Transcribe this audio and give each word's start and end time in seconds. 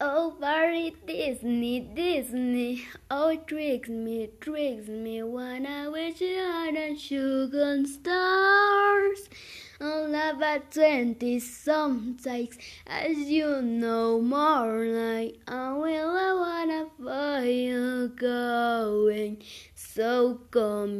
Oh, 0.00 0.36
very 0.38 0.94
Disney, 1.08 1.80
Disney, 1.80 2.84
oh, 3.10 3.34
tricks 3.34 3.88
me, 3.88 4.30
tricks 4.40 4.86
me 4.86 5.24
when 5.24 5.66
I 5.66 5.88
wish 5.88 6.22
I 6.22 6.66
had 6.66 6.76
a 6.76 6.96
sugar 6.96 7.82
stars. 7.84 9.28
I 9.80 10.00
love 10.06 10.40
at 10.40 10.70
twenty 10.70 11.40
sometimes, 11.40 12.58
as 12.86 13.16
you 13.16 13.60
know 13.60 14.20
more 14.20 14.84
like 14.86 15.40
I 15.48 15.72
will. 15.72 16.16
I 16.16 16.32
wanna 16.44 16.86
find 17.02 17.48
you 17.48 18.12
going, 18.14 19.42
so 19.74 20.42
come. 20.52 20.96